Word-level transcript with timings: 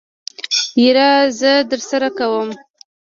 يره 0.83 1.09
زه 1.39 1.51
درسره 1.71 2.09
ګورم. 2.17 2.49